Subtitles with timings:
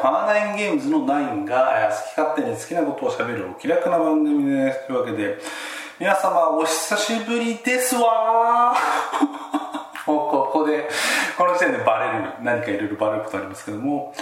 [0.00, 4.86] パーナインゲームズのナインが好き勝手に好きなことをしゃべるお気楽な番組です。
[4.86, 5.38] というわけで
[5.98, 8.74] 皆様お久しぶりですわ
[10.06, 10.88] もう ここで
[11.36, 14.14] この時点でバレる何かいろいろバレることありますけども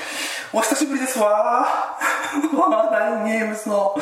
[0.53, 1.65] お久しぶりですわ
[2.57, 3.95] パワーナインゲームズの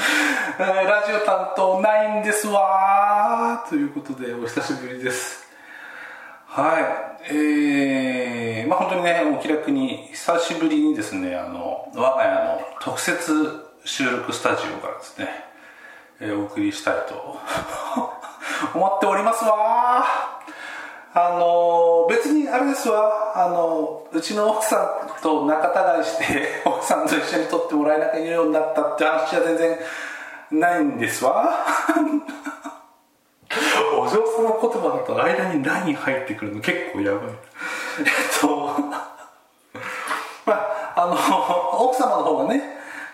[0.58, 5.46] ラジオ担当ナインですわということでお久しぶりです。
[6.46, 7.16] はい。
[7.28, 8.25] えー、
[8.66, 15.28] まあ本当にねお気楽に久しぶりにですねあの我が家の特設収録スタジオからですね、
[16.20, 17.38] えー、お送りしたいと
[18.74, 20.04] 思っておりますわ。
[21.18, 23.32] あの別にあれですわ。
[23.34, 24.76] あのうちの奥さ
[25.18, 29.78] んと仲違いして 奥さんと一緒に撮ってもらえなきゃいようになったって話は全然
[30.50, 31.48] ないんですわ。
[33.98, 37.30] お嬢様言葉だと間に何入ってくるの結構やばい。
[37.98, 38.46] えっと
[40.46, 41.14] まああの
[41.88, 42.62] 奥様の方がね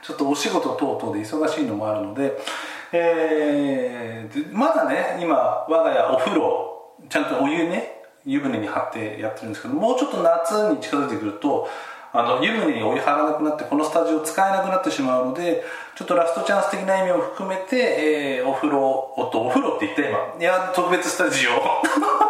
[0.02, 2.38] ちょっとお仕事等々で忙しいのもあるので
[2.94, 6.72] えー、まだね今我が家お風呂
[7.08, 11.68] ちゃんとお湯ね湯船に張ってやってるんですけどもうちょっと夏に近づいてくると
[12.12, 15.64] あの湯船にお湯張らなくなってこのスタジオ使えなくなってしまうので
[15.96, 20.18] ちょっとラストチャンス的な意味を含めて、えー、お風呂おとお風呂って言って今。
[20.38, 21.50] いや特別スタジオ。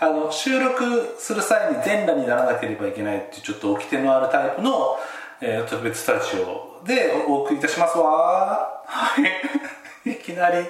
[0.00, 4.96] あの収録する際に全裸にならなければいけないっていうちょっと掟のあるタイプの、
[5.40, 8.82] えー、特別スタジオでお送りいたしますわ。
[8.86, 9.20] は
[10.04, 10.10] い。
[10.10, 10.66] いきなり。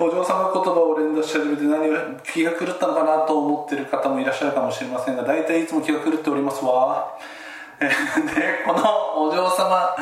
[0.00, 7.18] お嬢様言葉を連打し始めて何を気が狂ったのかなと思ってる方もいらっしゃるかもしれませんが大体いつも気が狂っておりますわ。
[7.80, 7.86] で
[8.66, 9.94] このお嬢様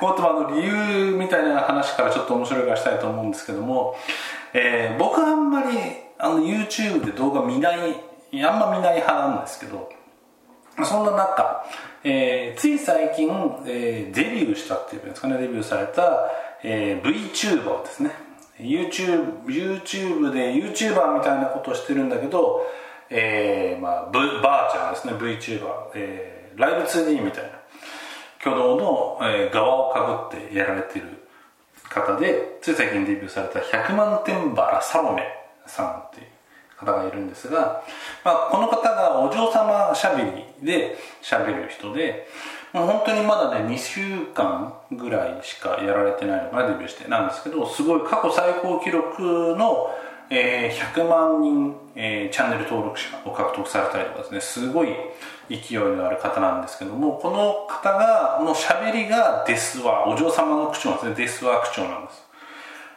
[0.00, 3.94] 言葉の理由みたいな話からちょっと面白いからしたいと思うんですけども、
[4.52, 5.78] えー、僕はあんまり
[6.18, 7.94] あの YouTube で動画見ない
[8.44, 9.88] あんま見ない派なんですけど
[10.84, 11.64] そんな中、
[12.04, 13.28] えー、つい最近、
[13.66, 16.30] えー、デビューしたっていうんですかねデビューされた、
[16.62, 18.10] えー、VTuber ですね。
[18.58, 22.66] YouTube, YouTube で YouTuber みたいなことをしてるんだけど、
[23.08, 27.60] えーまあ、v、バーチャーですね VTuber、えー、ライブ 2D みたいな。
[28.40, 31.19] 挙動の、えー、側をかぶってやられてる
[31.90, 35.24] 方でつい最近デビューされた100万点バラサロメ
[35.66, 37.82] さんっていう方がいるんですが、
[38.24, 42.28] まあ、この方がお嬢様しゃべりでしゃべる人で
[42.72, 49.22] もう本当にまだね2週間ぐらいしかやられてないのかなデビューしてなんですけどすごい過去最高記録
[49.58, 49.90] の、
[50.30, 54.90] えー、100万人、えー、チャンネル登録者を獲得されたりとかですねすごい
[55.50, 61.14] 勢いのある方なんですけどもこの方がの喋りがデスワお嬢様の口調なんですね。
[61.16, 62.22] デスワ口調なんです。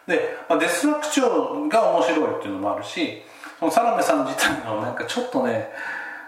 [0.07, 3.23] で、まあ、デスワ口調が面白いっていうのもあるし
[3.59, 5.69] そのサロメさん自体のなんかちょっとね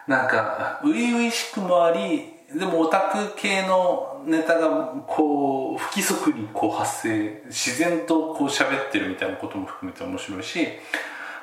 [0.08, 4.70] なんか初々しくもありでもオタク系のネタが
[5.08, 10.68] こう不規則にこう発生自然とこう喋ってるみたいなことも含めて面白いし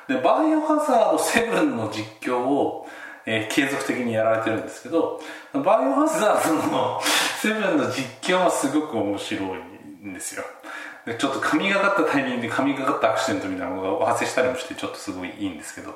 [0.07, 2.87] でバイオハザード7の実況を、
[3.25, 5.19] えー、継続的にやられてるんですけど
[5.53, 7.01] バイオハザードの
[7.41, 10.43] 7の実況もすごく面白いんですよ。
[11.05, 15.89] でちょっと神がかったタイミングで神がかったアクシデントみたいなのが発生したりもしてちょっとすごいいいんですけど、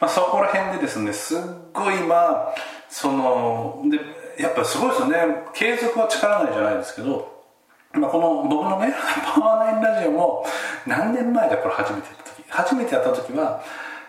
[0.00, 1.38] まあ、そこら辺でですねすっ
[1.72, 2.54] ごいまあ
[2.90, 3.98] そので
[4.42, 5.18] やっぱすごいですよね。
[5.54, 7.42] 継続は力ないじゃないですけど、
[7.92, 8.92] まあ、この僕のね
[9.34, 10.44] パワーナインラジオも
[10.86, 13.62] 何年前だこれ初めてやった時初めてやった時は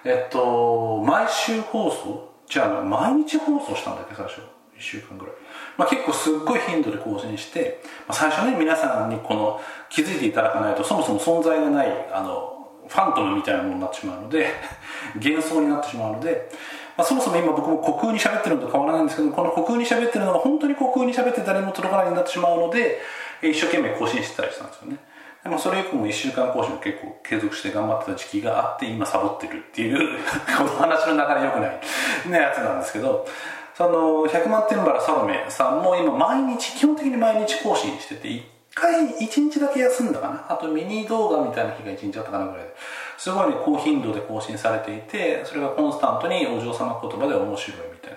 [0.03, 4.41] えっと毎週放送じゃあ毎日放送したんだっけ最初？1
[4.77, 5.35] 週間ぐらい、
[5.77, 12.51] まあ、結構すっごい頻度で更新して、まあ、最初ね皆さんにこの気づいていただかないとそもそも存在がないあの
[12.87, 14.47] ファントムみたいなものになってしまうので
[15.15, 16.49] 幻想になってしまうので
[16.97, 23.01] まあ、そもそも今僕も虚空に喋ってるのと変わらないんですけどこの虚空に喋ってるのが本当に虚空に喋って誰も届かないになってしまうので
[23.43, 24.97] 一生懸命更新してたりしたんですよね。
[25.45, 30.17] でもそれ以降も1週間更新も結構継続して頑張ってた時期があって今サボってるっていう
[30.57, 31.79] この話の流れ良くない
[32.25, 33.27] ねやつなんですけど
[33.75, 38.43] その100万点バラサロメさんも今毎日基本的に毎日更新してて1
[38.73, 40.45] 回1日だけ休んだかな。
[40.49, 42.75] あとミニ動画みたいな日が1日あったかなぐらいで。
[43.17, 48.11] すごい高頻度で更新されていてそれがコンスタントにお嬢様言葉で面白いみたい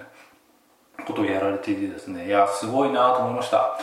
[0.99, 3.79] なことをやられていてですねいやすごいなと思いました。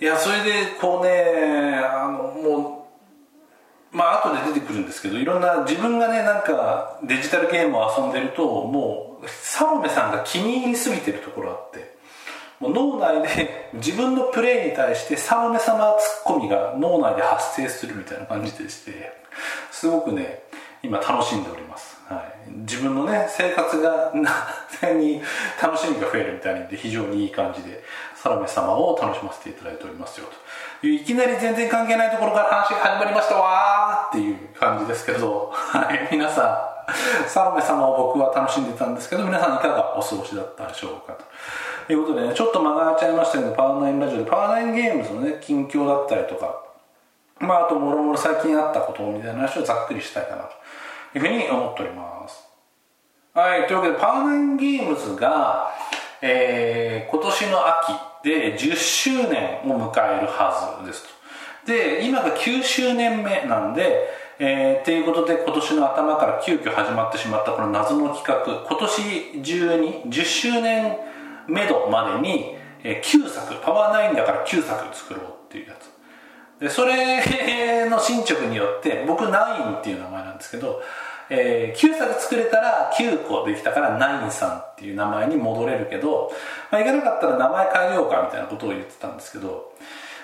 [0.00, 2.88] いやそれでこうねあのも
[3.92, 11.94] うまあ後で出てくるんですけどいろんな自分がねなんかデジタルゲームを遊んでるともうサロメさんが気に入りすぎてるところあって
[12.60, 19.12] もう脳内で自分のプレイに対してサロメ様ツッコミが脳内で発生するみたいな感じでして
[19.70, 20.44] すごくね
[20.82, 24.14] 今楽しんでおります、はい、自分のね生活が
[24.80, 25.20] 何に
[25.62, 27.82] 楽しみが増えるみたいで非常にいい感じで。
[28.22, 30.26] サラメ様を楽しませていただいておりますよ
[30.80, 30.86] と。
[30.86, 36.84] いういきなり全然関係ないところから話が始まりましたわーっていう感じですけど、はい、皆さ
[37.24, 41.14] んサロメ様を僕は楽しんでたんですけど皆さんいかがお過ごしだったでしょうか
[41.86, 41.92] と。
[41.92, 46.62] いうことでねちょっと間が空いちゃいましたけどパワーナインラジオでパワーナインゲームズのね近況だったりとか
[47.38, 50.50] まああともろもろ最近あったことみたいな話をざっくりしたいかなと。
[51.12, 52.46] いうふうに思っております。
[53.32, 55.70] はいというわけでパワーナインゲームズが
[56.22, 61.08] えー、今年の秋で10周年を迎えるはずですと。
[61.66, 70.96] で今が9周年目なんでえー、っていうことで今年の頭から急遽始まってしまったこの謎の企画今年中に10周年
[71.46, 75.90] 目処までに、えー、9作パワー9だから9作作ろうっていうやつ。
[76.58, 80.80] でそれの進捗によって僕9っていう名前なんですけど、
[81.30, 86.32] えー、9作作れたら9個できたから9さんっていう名前に戻れるけど、
[86.70, 89.72] まあ、いかなかったら名前変えようかみたいなことを言ってたんですけど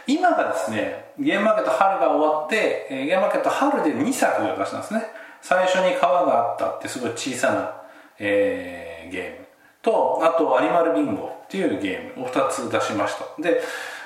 [0.09, 5.03] 今がですねゲームマーケット春が終わってゲームマーケット春で2作が出したんですね。
[5.43, 7.83] 最初に川があったってすごい小さな、
[8.19, 9.47] えー、ゲーム
[9.83, 13.41] とあとアニマルビンゴっていうゲームを2つ出しました。
[13.41, 13.61] で、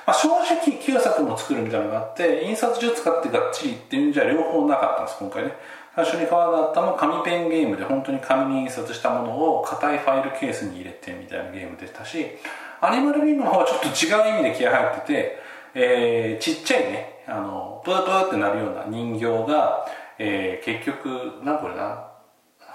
[0.06, 5.54] まあ、正直9作も作るみたいなのがあって印刷所使ってがっちりっていうんじゃ両方なかったんです今回ね。
[5.94, 12.26] 最初に川があったの紙ペンゲームで本当に紙に印刷したものを硬いファイルケースに入れてみたいなゲームでしたし
[12.80, 19.86] アニマルビンゴの方はちょっと違う意味で気合入っててえー、ちっちゃいねあのブーブーってなるような人形が、
[20.18, 22.06] えー、結局何これな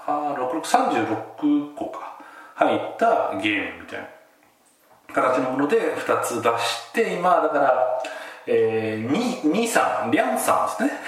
[0.06, 2.18] 36個か
[2.54, 8.02] 入ったゲームみたいな形のもので2つ出して今だから、
[8.46, 11.00] えー、2さんリャンさんですね。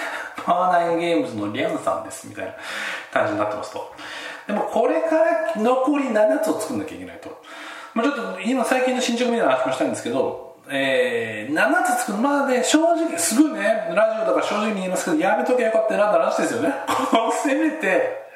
[0.54, 2.54] ワーナインゲームズのリアムさんですみたいな
[3.12, 3.92] 感じになってますと。
[4.46, 7.40] でもこれから残り7つを作んなきゃいけないと、
[7.94, 13.60] まあ、ちょっと今最近の進捗みたいな話もしたいんですけどえー、7つ作るまあね正直すごいね
[13.94, 16.74] ラジオだから正直に言いますけどやめときゃよかったなって話ですよね。
[17.42, 18.27] せめて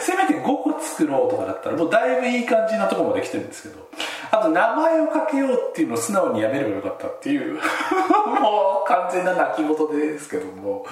[0.00, 3.88] せめて5個作ろうとかだったらもうだいぶいい感じなとこまで来てるんですけど
[4.30, 7.54] あと名前をかけようっていうのを素直にやめればよかったっていう
[8.40, 10.86] もう完全な泣き言ですけども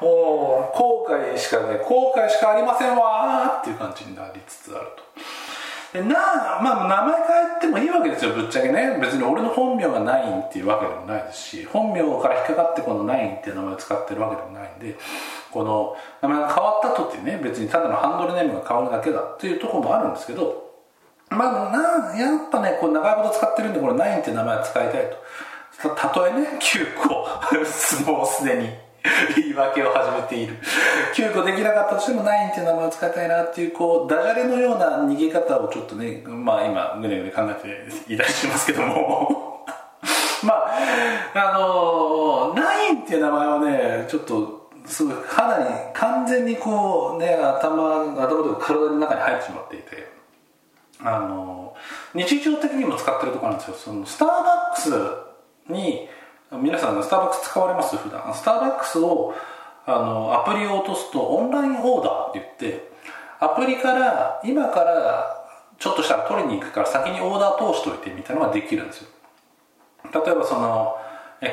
[0.00, 5.02] もう後悔しかね後悔しかありませんわーっていう感じになりつつあると。
[5.92, 8.98] でなまあ名前変えてもいいわけですよぶっちゃけね。
[9.00, 14.96] 別に俺の本名がナインっていうわけでもないですし本名から引っかかってこのナインっていう名前を使ってるわけでもないんで
[15.50, 20.68] この名前が変わったとってね別にただのハンドルネームが変わるだけだっていうところもあるんですけど
[21.30, 25.16] まあなやっぱねこう長いこと使ってるんでこれナインっていう名前を使いたいと。
[25.94, 27.08] たとえね9個
[28.10, 28.87] もうすでに。
[29.36, 30.56] 言い訳を始めている。
[31.14, 37.54] 9個できなかったとしても9っていう名前を使いたいなっていうこうダジャレのような逃げ方をちょっとねまあ今ぐねぐね考え
[38.06, 39.64] ていたりしますけども。
[40.44, 50.18] まああの9っていう名前はねちょっとすごいかなり完全にこうね頭頭とか体の中に入ってしまっていて。
[51.00, 51.74] あの
[52.14, 53.76] 日常的にも使ってるところなんですよ。
[53.76, 54.34] そのスターバ
[54.72, 54.90] ックス
[55.72, 56.08] に
[56.50, 57.96] 皆さんスターバックス使われます？
[57.96, 58.34] 普段。
[58.34, 59.34] スターバックスを
[59.86, 62.90] あのアプリを落とすとオンラインオーダーって言って
[63.40, 65.46] アプリから今から
[65.78, 69.08] ちょっとしたら取りに行くから先にオーダー通しといてみたいなのができるんですよ。
[70.12, 70.96] 例えばその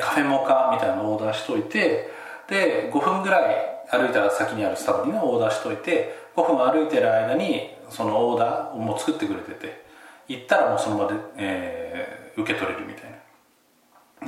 [0.00, 2.10] カフェモカみたいなのオーダーしといて
[2.48, 3.54] で5分ぐらい
[3.90, 9.84] 歩いた先にあるスタバにねオーダーしといて5分歩いてる間にそのオーダーをもう作ってくれてて
[10.28, 13.15] 行ったらもうその場で、えー、受け取れるみたいな。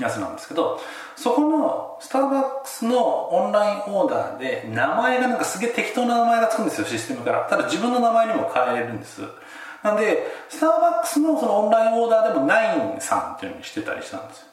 [0.02, 0.80] やつなんですけど
[1.16, 7.48] そこのスターバックスのオンラインオーダーで名前がなんかすげえ適当な名前がつくんですよシステムから。
[7.48, 9.22] ただ自分の名前にも変えれるんです。
[9.82, 14.48] なんでスターバックスのそのオンラインオーダーでもナインさんっていうのにしてたりしたんですよ。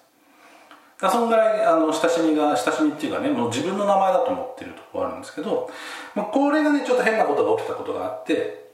[0.99, 5.69] だそのぐらいあの親しみが親しみっていうかねもう自分の名前だと思ってるところあるんですけど
[6.15, 8.71] まあこれがねちょっと変なことが起きたことがあって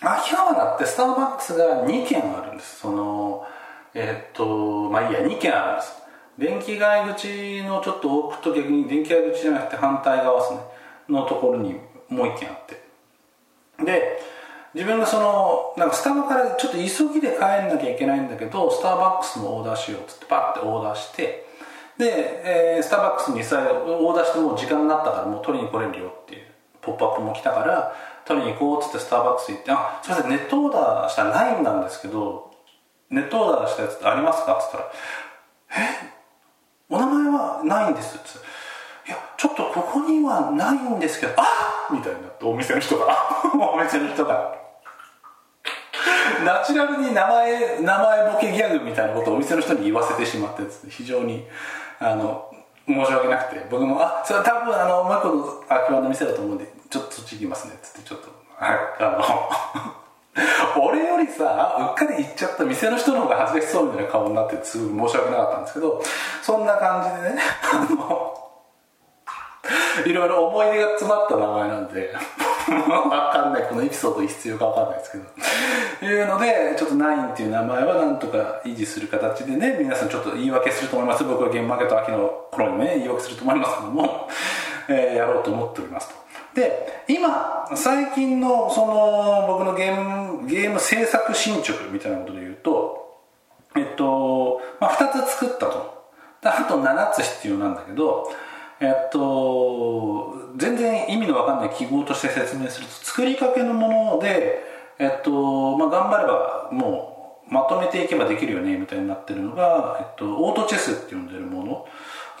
[0.00, 2.80] 秋葉原ってスターバックスが2軒あるんです。
[2.80, 3.46] その
[3.94, 6.05] えー、っとまあいいや2軒あるんです。
[6.38, 10.60] 電気街口のちょっと奥と逆に電気街口じゃなくて反対側ですね。
[11.08, 11.76] のところに
[12.08, 12.82] もう一軒あって。
[13.84, 14.20] で
[14.74, 21.46] 自分がそのなんかスタバからちょっと急ぎで帰んなきゃいけないんだけどスターバックスのオーダーしようっつってパッてオーダーして
[21.96, 26.46] で、えー、スターバックスにさオーダーしてもう時間になったからもう取りに来れるよっていう
[26.82, 27.94] ポップアップも来たから
[28.26, 32.50] 取りに行こうっつってスターバックス行って「あすいませんネットオーダーしたらないんなんですけど
[33.08, 34.84] ネットオーダーしたやつってありますか?」っつったら
[36.12, 36.15] 「え？
[36.88, 38.16] お名前はないんです」
[39.06, 41.94] 「いやちょっとここにはないんですけどあっ！
[41.94, 43.16] みたいになってお店の人が。
[43.54, 44.54] お店の人が。
[46.44, 50.88] ナチュラルに名前名前ボケギャグみたいなことをお店の人に言わせてしまったやつ。
[50.90, 51.46] 非常に
[51.98, 52.50] あの
[52.86, 53.66] 申し訳なくて。
[53.70, 58.28] 僕も「あそれは多分あのもう一個の秋葉の店だと思うんでちょっとそっち行きますね」っつってちょっと
[58.58, 58.78] はい。
[59.00, 60.05] あの
[60.80, 66.02] 俺よりさうっかり行っちゃった店の人の方が恥ずかしそうみたいな顔になってすごい申し訳なかったんですけど
[66.42, 68.42] そんな感じでねあの
[70.04, 72.14] いろいろ思い出が詰まった名前なんで
[72.68, 75.24] わかんないこのエピソード必要かわかんないですけど
[76.06, 81.24] いうのでちょっとナインっていう名前はなんとか維持する形でね皆さんちょっと言い訳すると思います。
[81.24, 84.28] 僕はゲームマーケット秋の頃にね言い訳すると思いますけども、
[84.88, 86.25] えー、やろうと思っておりますと。
[86.56, 93.20] で今最近のその僕のゲームゲーム制作進捗みたいなことで言うと
[93.76, 95.96] えっと、まあ、2つ作ったと。
[96.42, 98.30] あと7つ必要なんだけど
[98.80, 104.62] えっと全然意味の分かんない記号として説明すると作りかけのもので
[104.98, 111.86] えっとまあ頑張ればもうまとめていけばできるよねみたいになってるのが、えっと、オートチェスって呼んでるもの。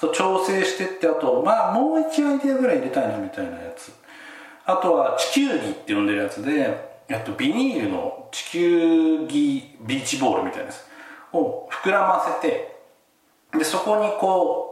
[0.00, 3.92] と調整してってあとまあもう1アイデアぐらい入れたいなみたいなやつ。
[4.66, 10.84] あとは地球儀って呼んでるやつで、えっと、ビニールの地球儀ビーチボールみたいなやつ
[11.32, 12.76] を膨らませて
[13.56, 14.66] でそこにこう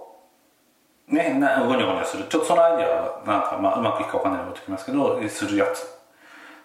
[1.06, 2.24] ね、なゴニョゴニョする。
[2.30, 5.86] ちょっとそのアイディアはなんか、まあ、うまくいくか分かんないので置いときますけどするやつ。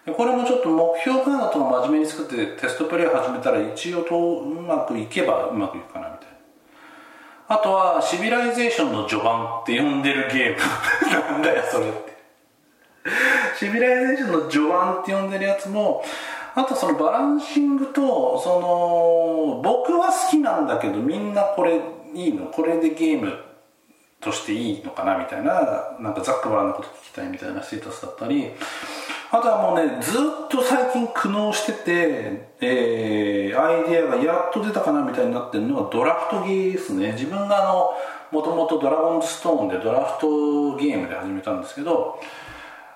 [0.06, 7.56] でこれもちょっと目標カードとか真面目に作ってテストプレイを始めたら一応とうまくいけばうまくいくかなみたいな。
[7.56, 10.58] あとはシビライゼーションの序盤って呼んでるゲーム。
[11.12, 12.09] なんだよそれって。
[13.58, 16.02] シビライゼーションの序盤って呼んでるやつも
[16.54, 21.80] あとそのバランシングとその僕は好きなんだけどみんなこれ
[22.14, 23.32] いいのこれでゲーム
[24.20, 28.50] としていいのかなみたいななんかざっくばらんなこと聞きたいみたいなステータスだったり
[29.32, 37.12] あとはもうねずっと最近苦悩してて、えー、アイデアがやっと出たかなみたいになってるのがドラフトゲーですね。
[37.12, 37.92] 自分があの
[38.32, 42.18] もともとドラゴンズストーンでドラフトゲームで始めたんですけど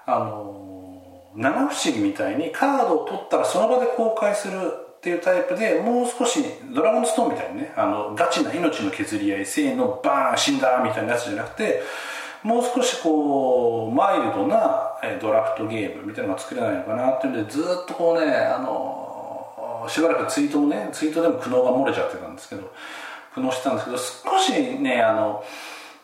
[0.07, 4.59] あの七不思議みたいにカードを取ったらその場で公開する
[4.97, 6.43] っていうタイプでもう少し
[6.75, 11.83] ドラゴンストーンみたいにねあのガチな命の削り合いせーのバーン死んだみたいなやつじゃなくて
[12.43, 22.73] もう少しこうマイルドなドラフトゲームみたいなのが作れないのかなっていうのでずっとこうねあのしばらくツイートもねツイートでも苦悩が漏れちゃってたんですけど
[23.35, 25.43] 苦悩してたんですけど少しねあの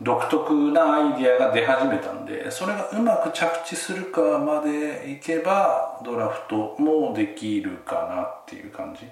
[0.02, 9.06] 独特なアイディアが出始めたんでそれがうまく着地するかまでいけばドラフトもできるかなっていう感じ。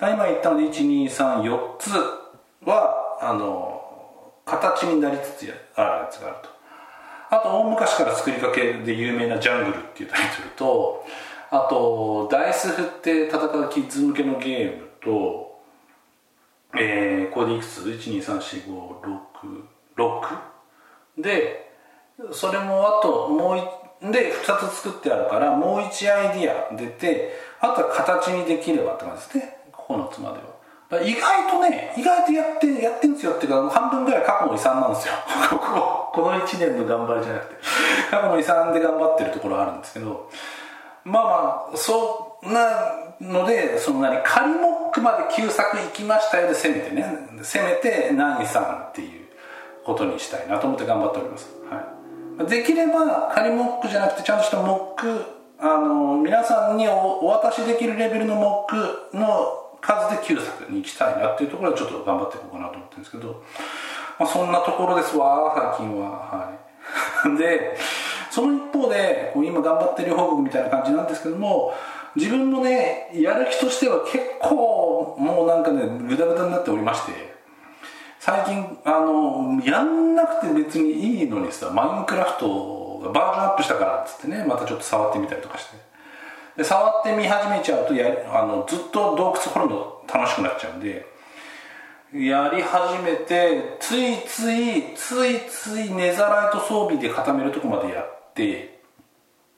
[0.00, 1.90] 今言ったので1234つ
[2.64, 6.48] はあの形になりつつあるやつがあると。
[7.30, 11.06] あと大昔から作りかけで有名な「ジャングル」っていうタイトルと
[11.50, 15.52] あとダイス振って戦うキッズ向けのゲームと
[16.74, 17.82] えー、これでいくつ？
[21.18, 21.72] で
[22.32, 29.56] それもあともうで2つ作ってあるからもう1アイディア出てあとは形にできればって感じですね。
[29.72, 30.52] 9つまでは。
[31.02, 35.14] 意外とね意外とやってやってんすよっていうか半分ぐらい過去の遺産なんですよ。
[36.12, 37.54] この1年の頑張りじゃなくて。
[38.10, 40.28] 過去の遺産で頑張ってるところあるんですけど。
[41.04, 47.04] まあまあそんなのでそんなに仮モックまで旧作行きましたよで攻めてね。
[47.42, 49.21] 攻めて何さんっていう。
[49.84, 55.24] ことにしたいなと思って頑張っております、はい、できれば仮モックじゃなくてちゃんとしたモック
[55.58, 63.42] あの皆さんにお渡しできるレベルのモックの数で9作に行きたいなっていうところでちょっと頑張っていこうかなと思ってるんですけど、
[64.18, 66.10] まあ、そんなところですわ最近は。
[66.10, 67.38] はい。
[67.38, 67.76] で
[68.30, 71.74] その一方で今頑張ってる報告みたいな感じなんですけども
[72.16, 77.31] 自分もねやる気としては結構もうなんかねグダグダになっておりまして。
[78.24, 85.76] 最近あのやんなくて別にいいのにさマインクラフトがバージョンアップしたからっつってねまたちょっと触ってみたりとかして。
[86.56, 91.04] で触ってみ始めちゃうとやあのずっと洞窟掘るの楽しくなっちゃうんで
[92.14, 98.81] やり始めてついついついついネザライト装備で固めるとこまでやって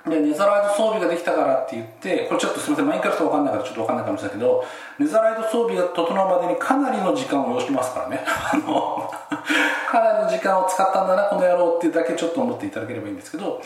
[0.06, 4.64] でネザライト装備ができたからって言ってこれちょっとすみませんマインクラフト分かんないからちょっと分かんないかもしれないけど
[4.98, 8.20] ネザライト装備が整うまでにかなりの時間を要しますからね。
[8.28, 9.10] あの
[9.90, 13.60] かなりの時間を使ったんだなこの野郎っていうだけちょっと思っていただければいいんですけど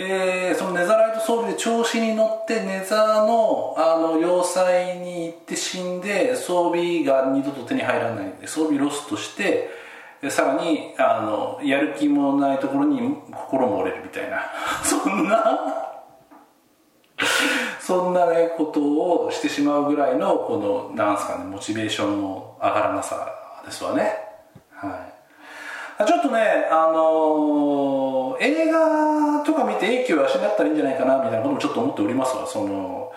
[0.00, 9.68] えー、そのネザライト装備で調子に乗ってネザーのあの要塞に行って死んで装備が二度と手に入らないんで装備ロストして
[10.28, 12.98] さらにあのやる気もないところに
[13.32, 14.42] 心も折れるみたいな。
[14.82, 15.94] そんな。
[17.80, 23.32] そんなねことをしてしまうぐらいのこのなんすかねモチベーションの上がらなさ
[23.64, 24.18] ですわね。
[24.72, 25.06] は
[25.98, 26.04] い。
[26.04, 32.46] ちょっとねあのー、映画とか見て影響を養ったらいいんじゃないかなみたいなこともちょっと思っておりますわ。
[32.46, 33.12] その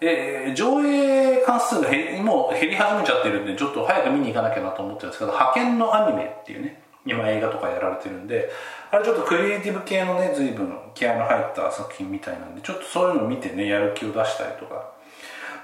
[0.00, 1.90] えー、上映関数が
[2.22, 8.50] もう減り始めちゃってるんでちょっと早く見に行かなきゃなと思ってるんですけど派遣のアニメっていうね今映画とかやられてるんで
[8.90, 14.74] あれちょっとクリエイティブ系のね随分気合の入った作品みたいなんでちょっとそういうのを見てねやる気を出したりとか、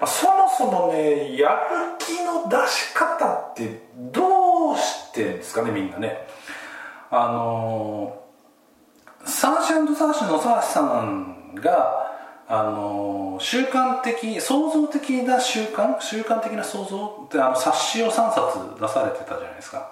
[0.01, 1.57] まあ、そもそもねやる
[1.99, 6.27] 気の出し方ってどうしてんですかねみんなね。
[7.11, 12.02] あのー、サーシャサーシのサーシさんが
[12.55, 15.99] あの習慣的創造的な習慣？
[16.03, 19.91] 習慣的な創造ってあの冊子を3冊出されてたじゃないですか。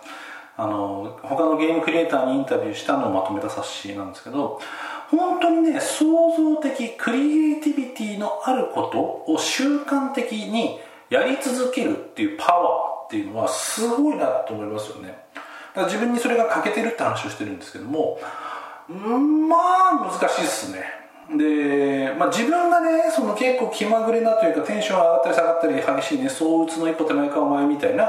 [0.58, 4.60] あの他のゲームクリエイターにインタビューしたのをまとめた冊子なんですけど
[5.10, 15.08] 本当にね創造的クリエイティビティのあることを習慣的にやり続けるっていうパワーっていうのはすごいなと思いますよね。
[15.08, 18.20] だから自分にそれが欠けてるって話をしてるんですけども
[18.86, 20.99] まあ難しいっすね。
[21.36, 28.08] で、まあ、自分がねその結構気まぐれなというかテンション上がったり下がったり激しいねそう打つの一歩手前かお前みたいな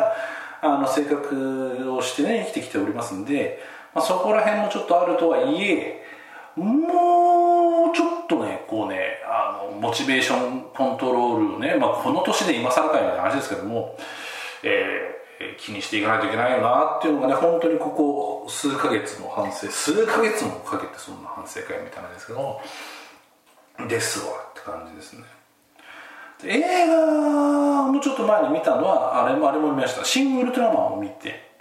[0.62, 3.60] あの性格をしてね生きてきておりますんで、
[3.94, 6.04] まあ、そこら辺もちょっとあるとはいえ
[6.56, 13.98] もうちょっとねこうねあのモチベーションコントロールをね、まあ、この年で今更かような話ですけども、
[14.64, 22.60] えー、気にしていかないといけないよなっていうのがね本当にここ数ヶ月の反省数ヶ月もかけてそんな反省会みたいなんですけど
[23.88, 25.24] ですわって感じですね。
[26.44, 31.52] 映画もちょっと前に見たのはあれもあれも見ました「シン・ウルトラマン」を見て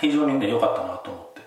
[0.00, 1.42] 非常にね良かったなと思って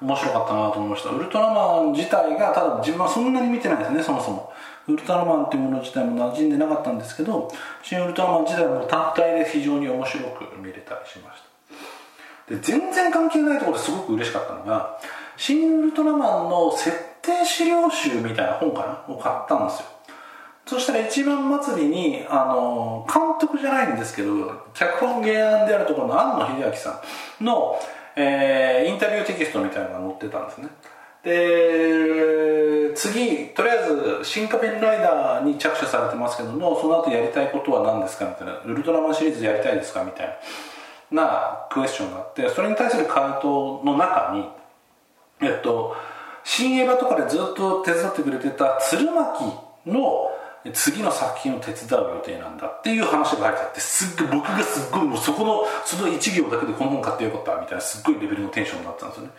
[0.00, 1.10] 面白かったなと思いました。
[1.10, 4.52] ウルトラマン自体がただ自分はそんなに見てないですねそもそも。
[4.88, 7.48] ウルトラマンっていうもの自体も馴染んでなかったんですけど
[7.82, 11.42] シン・ウルトラマン自体も単体で非常に面白く見れたりしまし
[12.48, 12.54] た。
[12.54, 14.98] で全然関係ないところですごく嬉しかったのが
[15.36, 19.86] シン・ウルトラマンの設定資料集みたいな本かなを買ったんですよ
[20.66, 27.02] そしたら一番祭りにあの監督じゃないんですけど脚本原案であるところの庵野秀明さ
[27.40, 27.78] んの、
[28.16, 30.68] えー、インタビューテキストみたいなのが載ってたんですね
[31.24, 40.38] で次とりあえず「新仮面ライダー」に着手されてますけどもその後やりたいことは何ですかみたいな「ウルトラマンシリーズやりたいですか?」みたい
[41.10, 44.48] なクエスチョンがあってそれに対する回答の中に
[45.42, 45.96] えっと
[46.44, 49.52] 新エヴァとかでずっと手伝ってくれてた鶴巻
[49.86, 50.30] の
[50.72, 59.30] 次の作品を手伝う予定なんだっていう話が書いてあってすっごい僕がすっごいもうそこのその1行だけでこの本買ってよかったみたいなすっごいレベルのテンションになったんですよね。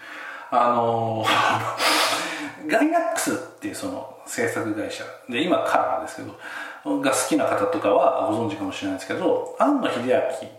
[0.51, 10.11] あのー、ガイナックスっていうその制作会社で今カラーですけどが好きな方とかはご存知かもしれないですけど庵野秀明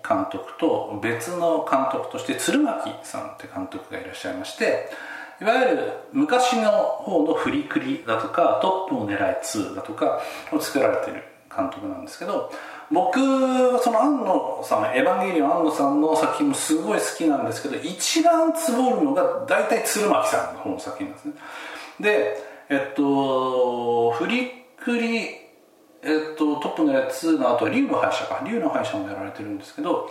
[0.06, 4.90] 監督と別の監督として鶴巻さんって監督がいらっしゃいまして
[5.40, 10.20] いわゆる昔の方のフリクリだとかトップを狙い2だとか
[10.52, 12.52] を作られてる監督なんですけど
[12.90, 21.34] 僕はその庵野さんエヴァンゲリオン庵野さんの作品もすごい好きなんですけど一番つぼるのが大体鶴巻さんの方の作品なんですね。
[22.00, 22.36] で
[22.68, 25.44] えっとフリクリ
[26.06, 28.42] えっと、トップのやつの後は竜の敗者か。
[28.46, 30.10] 竜の敗者もやられてるんですけど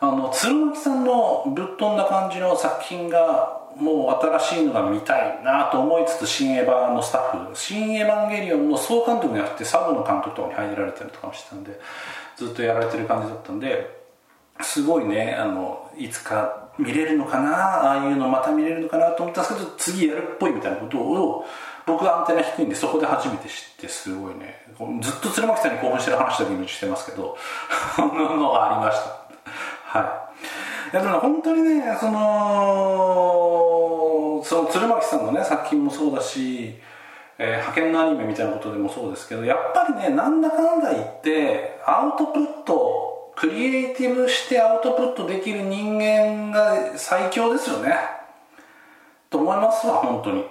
[0.00, 11.78] あの鶴巻さんのぶっ飛んだ感じの作品がもう新しいのが見たいなと思いつつ新エヴァのスタッフ新エヴァンゲリオンの総監督になってサブの監督とかに入られてるとかもしてたんで
[12.36, 13.86] ずっとやられてる感じだったんで
[14.62, 21.44] すごいねあのいつか見れるのかなああいうのまた見れるのかなと思ったんですけど次やるっぽいみたいなことを
[21.86, 24.66] 僕はアンテナ低いんでそこで初めて知ってすごいね。
[25.00, 27.36] ずっと鶴巻さんに興奮してる話だけしてますけど
[27.98, 28.98] のがありまし
[29.92, 30.00] た。
[30.00, 30.25] はい。
[30.96, 33.30] いやでも本当にねその
[34.42, 36.74] その鶴巻さんのね作品もそうだし、
[37.36, 47.94] えー、派遣のアニメみたいなことでもそうですけどやっぱりねなんだかんだ言ってアウトプットクリエイティブしてアウトプットできる人間が最強ですよね。
[49.28, 50.46] と思いますわ本当に。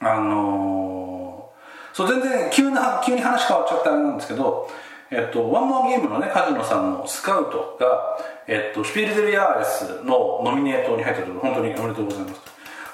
[0.00, 4.68] あのー、そう全然急な急に話変わっちゃったあれなんですけど
[5.14, 12.40] えっと、ワンモアゲームのね、カジノさんのスカウトが、えっと、シュピールデルヤーレスのノミネートに入ったところ、本当におめでとうございます。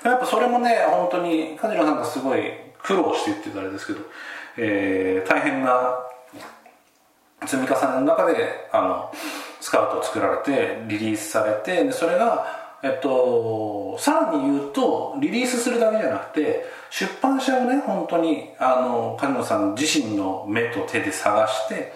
[0.04, 2.42] やっぱそれもね、本当に、カジノさんがすごい
[2.82, 4.00] 苦労して言ってたあれですけど、
[4.58, 5.96] えー、大変な
[7.46, 9.12] 積み重ねの中で、あの、
[9.60, 21.92] スカウトを作られて、リリースされて、でそれが、えっと、さらに言うとリリースするだけじゃなくて出版社をね本当にあの梶野さん自身の目と手で探して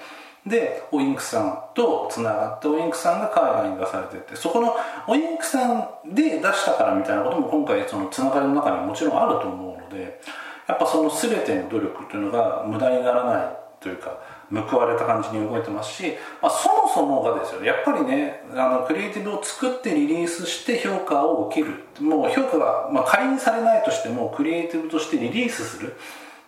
[0.46, 4.74] でオインクさんとつながってオインクさんが海外に出されててそこの
[5.08, 10.20] オインクさんで出したからみたいなことも今回そのつながりの中にもちろんあると思うので
[10.68, 14.18] やっぱその全ての努力というのが無駄にならないというか
[14.50, 17.60] 報われた感じに動いてますし、まあ、そもそもがですよ。
[17.60, 21.84] ねやっぱりねあのクリエイティブを作ってリリースして評価を受ける。
[22.00, 25.96] もう評価が、まあ、仮にされないとしてもクリエイティブとしてリリースする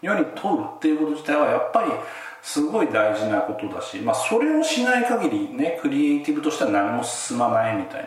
[0.03, 1.91] 世に問うっていうこと自体はやっぱり
[2.47, 8.03] すごい大事なことだし、まあ、それをしない限りねクリエイティブとしては何も進まないみたい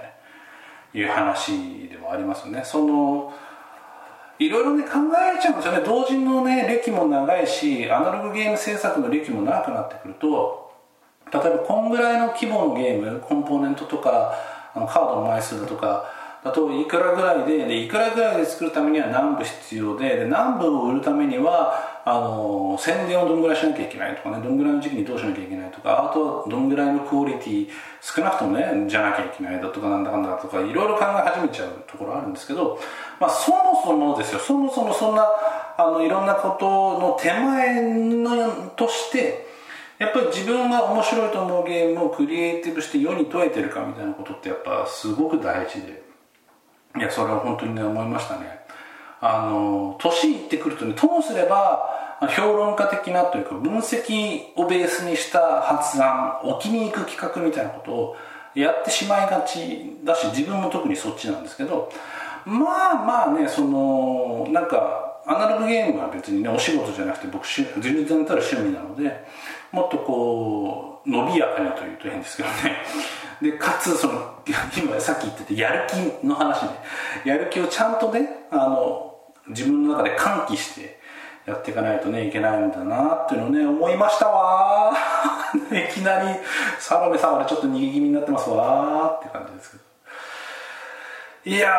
[0.93, 2.63] ないう話でもありますよね。
[2.63, 3.33] その
[4.39, 4.91] いろいろね考
[5.37, 5.81] えちゃうんですよね。
[5.85, 10.71] 同人のね歴も長いしアナログゲーム制作の歴も長くなってくると
[11.33, 14.33] 例えばこんぐらいの規模のゲームコンポーネントとか
[14.73, 16.05] あのカードの枚数だとか
[16.45, 27.69] だといくらぐらいででいくらぐらいで作るためには何部必要でで何部を売るためにはあの宣伝をどんぐらいしなきゃいけないとかねどんぐらいの時期にどうしなきゃいけないとかあとどんぐらいのクオリティ
[28.01, 32.79] 少なくともねじゃなきゃいけないだとかなんだかんだとかいろいろ考え始めちゃうところあるんですけど、
[33.19, 34.39] まあ、そもそもですよ。
[34.39, 35.27] そもそもそんな
[35.77, 39.47] あのいろんなことの手前のとして
[39.99, 46.01] やっぱり自分が面白いと思うゲームをクリエイティブして世に問えてるかみたいなことってやっぱすごく大事で。
[46.97, 48.59] いやそれは本当にね思いましたね。
[49.21, 51.88] あの年いってくるとねともすれば
[52.27, 58.15] 評論家的なというか分析をベースにした発案置きに行く企画みたいなことを
[58.55, 61.91] やってしまいがちだし自分も特にそっちなんですけど
[62.45, 69.25] まあまあねそのなんかアナログゲームは別にねお仕事じゃなくて僕全然たら趣味なので
[69.71, 72.77] もっとこう伸びやかにというと変ですけどね。
[73.41, 74.43] でかつその
[74.75, 76.71] 今さっき言っててやる気の話ね。
[77.23, 79.15] やる気をちゃんとねあの
[79.47, 80.98] 自分の中で喚起して
[81.45, 84.93] やっていかないとねいけないんだなっていうのをね思いましたわ。
[85.71, 86.35] いきなり
[86.79, 89.83] サロメさんはちょっと逃げ気味になってますわって感じですけど。
[91.45, 91.71] いや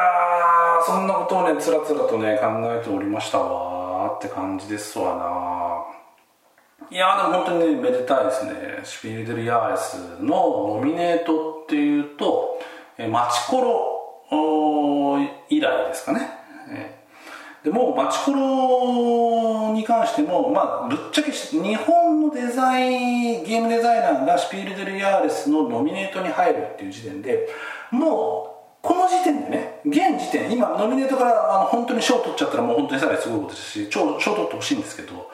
[0.80, 8.80] ーそんなことをねつらつらとね考えておりましたわって感じですわないやでも本当にねめでたいですね。
[8.82, 12.58] シュピールデル・ヤーレスのノミネートっていうと
[13.10, 14.00] マチコロ
[15.48, 16.20] 以来ですかね、
[17.64, 27.48] でもマチコロに関しても、まあ、ぶっちゃけ日本のデザインゲームデザイナーがシュピールデル・ヤーレスのノミネートに入るっていう時点で
[27.90, 35.30] もうこの時点でね現時点今ノミネートからあの本当に賞取っちゃったらもう本当にさらにすごいことですし賞取ってほしいんですけど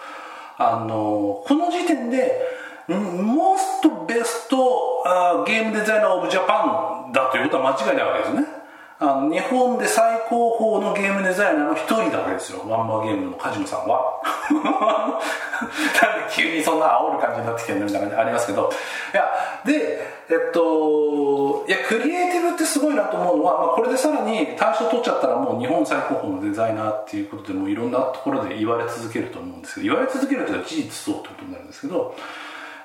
[0.58, 2.40] あのこの時点で
[2.88, 5.04] モストベスト
[5.46, 8.55] ゲームデザイナーオブジャパンだということは間違いないわけですね。
[8.98, 12.60] あの日本で最高峰のゲームデザイナーの一人だけですよ。
[12.66, 14.22] ワンマーゲームの梶野さんは。
[14.50, 18.70] なんで急にそんな煽る感じになってきてるみたいな感じありますけど。
[19.12, 19.30] いや
[19.66, 32.14] でえっといやクリエイティブってすごいなと思うのは、まあ、これでさらに大賞取っちゃったらもう日本最高峰のデザイナーっていうことでもういろんなところで言われ続けると思うんですけど言われ続けるというのは事実そうってことになるんですけど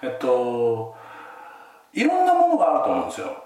[0.02, 0.95] えっと
[1.93, 3.43] いろんなものがあると思うんですよ。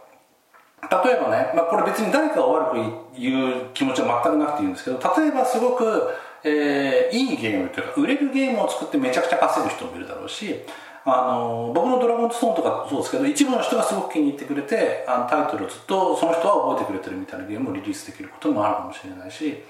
[1.04, 6.10] 例えばね、まあ、これ別に誰かが悪く言う気持ちは全くなくていいんですけど例えばすごく、
[6.44, 10.62] えー、いいゲームというか売れるゲームを作ってめちゃくちゃ稼ぐ人もいるだろうし
[11.08, 19.64] あの僕の「ドラゴンズストーン」とかそうですけど一部の人がすごく気に入ってくれてあのタイトルをずっとその人は覚えてくれてるみたいなゲームをリリースできることもあるかもしれないし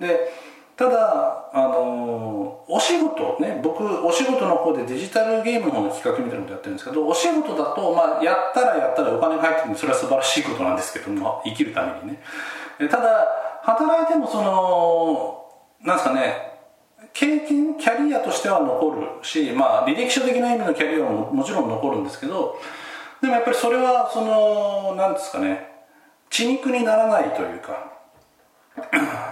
[0.00, 0.32] で
[0.76, 9.76] ただあのお仕事ね僕お仕事の方でデジタルゲームの方の企画みたいなことやってるんですけどお仕事だと、まあ、やったらやったらお金が入ってくる。
[9.76, 12.20] それは素晴らしいことなんですけども生きるためにね。
[12.78, 13.28] ただ
[13.62, 15.44] 働いてもその
[15.84, 16.54] なんですかね
[17.12, 22.58] 経験キャリアとしては残るしまあ履歴書的な意味のキャリアももちろん残るんですけど
[23.22, 25.68] でもやっぱりそれはそのなんですかね
[26.30, 27.92] 血肉にならないというか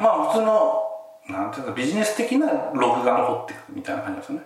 [0.01, 0.92] まあ普通の
[1.29, 4.45] なんていうかビジネス的なログが残っていくみたいな感じですよね。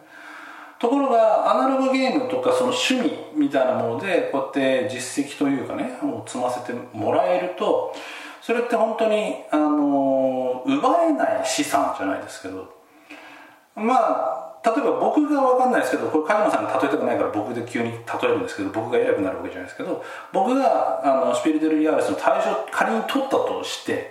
[0.79, 7.95] ところがアナログゲームとかその趣味みたいなものでこうやって実績というかねを積ませてもらえると
[8.43, 12.71] それって本当にあの奪えない資産じゃないですけど
[13.75, 24.11] まあ例えば僕が分かんないですけどこれ梶野さんに例えたくないから僕で急に例えるんですけど僕が偉くなるわけじゃないですけど僕があのシピリデル・ヤーレスの対象仮に取ったとして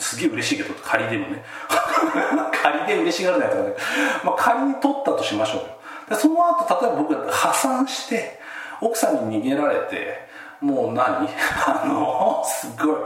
[0.00, 1.44] すげえ嬉しいけど仮でもね。
[2.52, 3.74] 仮で嬉しがらなとかね、
[4.24, 5.66] まあ、仮に取ったとしましょうよ。
[6.08, 8.40] でその後例えば僕が破産して
[8.80, 10.28] 奥さんに逃げられて
[10.60, 11.28] もう何？
[11.66, 12.96] あのすごい。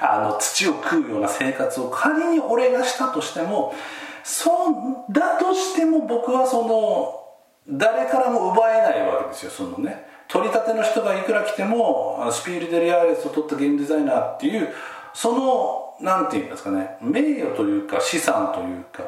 [0.00, 1.88] あの土を食うような生活を。
[1.90, 3.74] 仮に俺がしたとしても
[4.22, 4.70] そ
[5.08, 7.20] うだとしても僕はその
[7.68, 9.50] 誰からも奪えないわけですよ。
[9.50, 10.06] そのね。
[10.28, 14.72] 取り立ての人がいくら来てもスピール・デ・リアレスを取ったゲームデザイナーっていう
[15.12, 19.02] そのなんていうんですかね名誉というか資産というか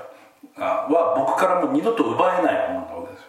[0.63, 3.29] は僕からも二度と奪えないものなわけですよ。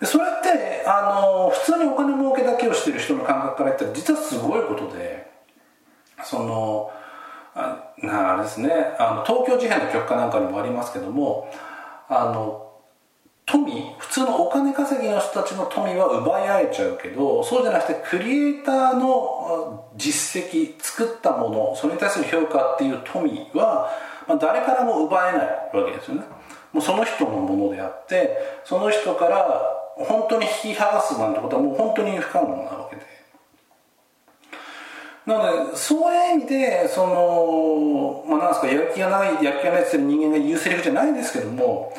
[0.00, 5.30] でそれってあの普通にお金儲けだけをしてる人の感覚から言ったら実はすごいことで
[6.24, 6.90] その
[7.54, 11.50] ああれですねあの東京事変の曲かなんかにもありますけども
[12.08, 12.69] あの
[13.50, 23.90] 富普通のお金稼ぎの人たちの富は奪い合えちゃうけどそうじゃなくてクリエイターの実績作ったものそれに対する評価っていう富は、
[24.28, 26.24] まあ、誰からも奪えないわけですよね。
[26.72, 29.60] もうその人のものであってその人から
[29.96, 33.02] 本当に引き剥がすなんてことはもう本当に不可能なわけで。
[35.26, 41.92] なのでそういう意味でそのまあなんですかやる気がないやる気がないって言ってる人間が言うセリフじゃないですけども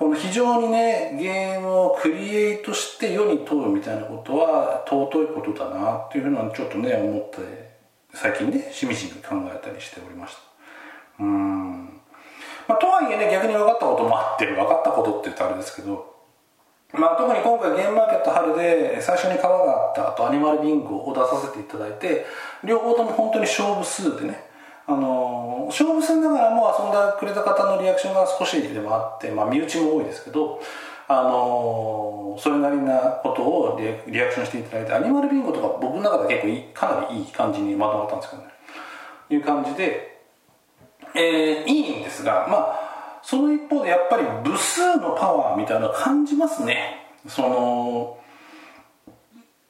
[0.00, 7.76] この非常にねゲームをクリエイトして世に問うみたいなことは尊いことだなっていうふうなちょっとね思って
[8.14, 10.34] 最近ねしみじみ考えたりしておりまし
[11.18, 11.22] た。
[11.22, 11.84] うん。
[12.66, 16.08] まあとはいえね逆に分かったこともあって分かったことって言うとあれですけど
[16.94, 22.24] まあ、特に今回ゲームマーケット春で最初に川があったあとアニマルビンゴを出させていただいて
[22.64, 24.49] 両方とも本当に勝負数でね
[24.90, 30.60] あの勝負戦ながらも遊んでくれた方のリアクションが少しでもあって、まあ、身内も多いですけど、
[31.06, 38.48] あのそれなりなことをリアクションしていただいてアニマルビンゴとか僕の中で結構いいかなりいい感じにまとまったんですけどね。
[39.30, 40.22] いう感じで、
[41.14, 47.06] えー、いいんですがまあその一方でやっぱり部数のパワーみたいな感じますね。
[47.28, 48.18] その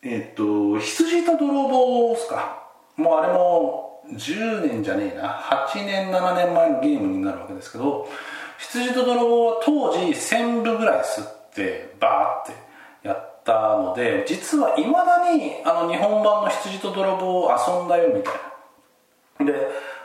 [0.03, 2.65] えっ、ー、と羊と泥棒ですか。
[2.97, 5.29] もうあれも10年じゃねえな。
[5.29, 8.09] 8年7年前のゲームになるわけですけど
[8.59, 12.55] 羊と泥棒は当時1000部ぐらい吸ってバーっ
[13.03, 18.41] てやったので実はいまだにあの日本版の羊と泥棒を遊んだよみたいな。
[19.47, 19.55] で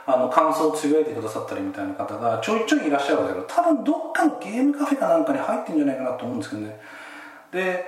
[0.06, 6.80] あの感想をつぶやいてくださったりみたいな方がちょいちょいいらっしゃるんだけど多分どっかのゲームカフェかなんかに入ってんじゃないかなと思うんですけどね。
[7.52, 7.84] で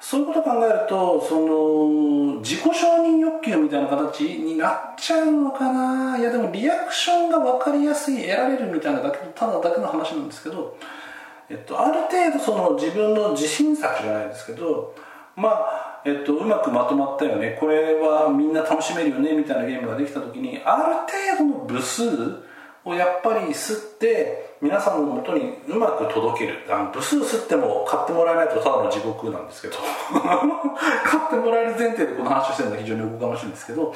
[0.00, 2.70] そういうことを考えるとその自己承
[3.02, 6.18] 認欲求みたいな形になっちゃうのかな？
[6.18, 10.76] いやでもリアクションが分かりやすい得られるみたいなだけただだけの話なんですけど、
[11.50, 14.94] えっと、ある程度その自分の自信作じゃないですけど
[15.36, 17.56] まあ、えっと、うまくまとまったよね。
[17.60, 20.94] これはみんな楽しめるよねみたいなゲームができた時にある
[21.38, 22.47] 程度の部数
[22.88, 26.58] をやっぱり吸って皆さんのもとにうまく届ける。
[26.68, 29.76] あの部数吸っても買ってもらえないとただの地獄なんですけど。
[31.04, 33.94] 買ってもらえる前提でこの話をしてるのは非常におこがましいんですけど、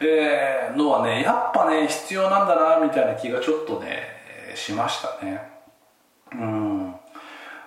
[0.00, 5.50] えー、のはねやっぱね必要なんだなみたいな気がちょっとねしましたね。
[6.32, 6.94] うん。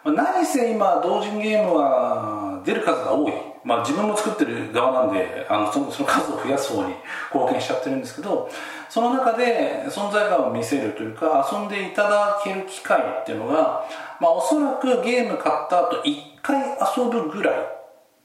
[0.05, 3.33] 何せ今同人ゲームは出る数が多い。
[3.63, 6.93] まあ自分も作ってる側なんであのそのその数を増やす方に
[7.33, 8.49] 貢献しちゃってるんですけど
[8.89, 13.83] その中で存在感を見せるというか遊んでいただける機会っていうのが、
[14.21, 16.61] まあ、おそらくゲーム買った後1回
[16.95, 17.55] 遊ぶぐらい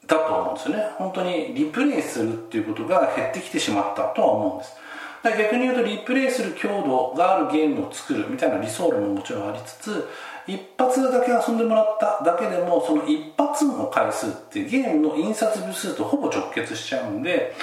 [0.05, 0.83] だと思うんですよね。
[0.97, 4.75] 本当にリプレイするっていうことが減ってきてしまったとは思うんです。
[5.23, 10.09] 逆に言うとリプレイする強度があるゲームを作るみたいな理想論ももちろんありつつ
[10.47, 17.53] 一発だけ遊んでもらっただけでもその一発の回数ってゲームの印刷部数とほぼ直結しちゃうんで、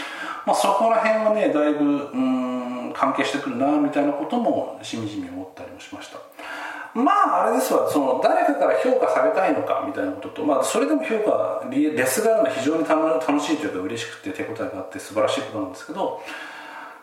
[0.46, 6.18] まあ、そこら辺はねだいぶうん関係してくるなみたいなこともしみじみ思ったりもしました。
[6.94, 16.20] まああれですわその誰かから評価されたいのかみたいなことと、まあ、それでも評価レスがあるのは非常に楽しいというか嬉しくて手応えがあって素晴らしいことなんですけど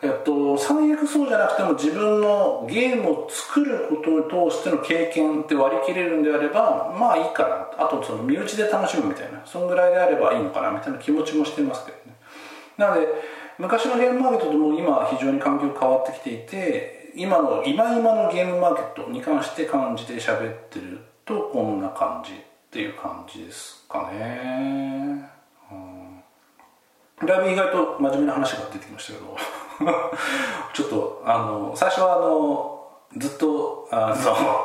[0.01, 3.95] えっと、最悪そうじゃなくても自分のゲームを作るこ
[4.29, 7.85] とを通しての経験って割り切れるんであればまあいいかな。
[7.85, 9.41] あとその身内で楽しむみたいな。
[9.45, 12.15] そのぐらいであればいいのかなみたいな気持ちもしてますけどね。
[12.77, 13.07] なので
[13.57, 22.35] 昔のゲームマーケットとも今非常に環境変わってきていて今の今今のゲームマーケットに関して感じで喋ってるとこんな感じっ
[22.69, 25.29] ていう感じですかね、
[25.71, 29.37] うん、だいぶ意外と真面目な話が出てきましたけど。
[30.73, 32.71] ちょっとあの最初はあの
[33.17, 34.13] ずっと「あ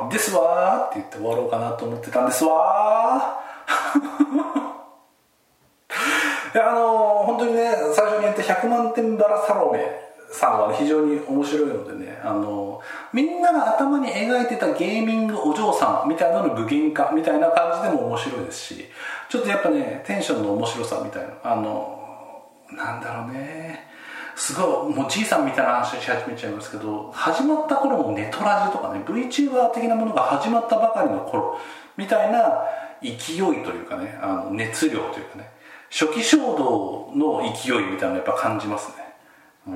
[0.02, 3.40] の ですわ」って言って終わろうかなと思ってたんですわ
[6.52, 12.80] いやあの本当にね最初に言った100万点バラサロメさんは非常に面白いのでねあの
[13.12, 18.88] みんなが頭に描いてたゲーミングお嬢さんみたいなの具現化みたいな感じでも面白いですし
[19.28, 21.98] ちょっとやっぱねテンションの面白さみたいなあの
[22.72, 23.89] なんだろうね。
[24.40, 31.58] すごいもうじいさんみたいな話し始めちゃいますけど始まった頃のネトラジとかね VTuber 的なものが始まったばかりの頃
[31.98, 32.62] みたいな
[33.02, 35.50] 勢いというかねあの熱量というかね
[35.90, 38.94] 初期衝動の勢いみたいなのやっぱ感じますね。
[39.66, 39.70] う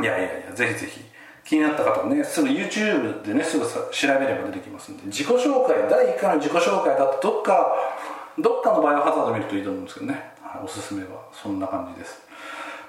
[0.00, 0.04] ん。
[0.04, 1.00] いやいやいやぜひぜひ。
[1.44, 3.72] 気になった方はねすぐ YouTube でねすぐ調
[4.18, 7.72] べれば出てきますんで自己紹介第1回の自己紹介だとどっか
[8.38, 12.31] どっかのバイオハザード見るといいと思うんですけどね、はい、おすすめはそんな感じです。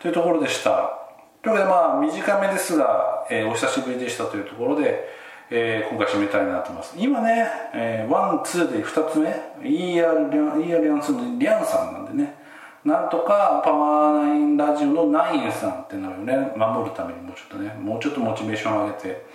[0.03, 0.99] というところでした。
[1.41, 5.07] というわけでまあ短めですが、えー、お久しぶりでしたというところで、
[5.49, 6.93] えー、今回締めたいなと思います。
[6.97, 9.29] 今ね、えー、ワンツーで2つ目
[9.61, 12.35] ER リャン ER リャン2のリャンさんなんでね。
[12.83, 19.25] なんとかパワーナインラジオのナインさんっていうのをね守るためにもうちょっとねもうちょっとモチベーションを上げて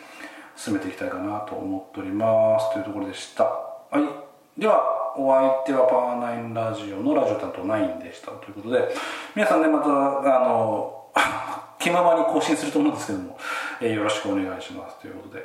[0.54, 2.70] 進めていきたいかなと思っております。
[2.74, 3.44] というところでした。
[3.44, 3.52] は
[3.94, 4.60] い。
[4.60, 8.88] ではお相手はパワーナインラジオのラジオ担当ナインでしたということで
[9.34, 10.94] 皆さんねまたあの
[11.80, 13.36] 気ままに更新すると思うんですけども、
[13.80, 15.44] えー、よろしくお願いしますということで。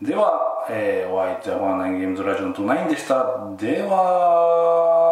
[0.00, 3.24] では、えー、お相手はパワーナインゲームズラジオのナインでした。
[3.56, 5.11] では